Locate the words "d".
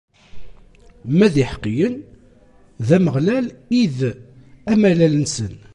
1.33-1.35, 2.87-2.89, 3.97-3.99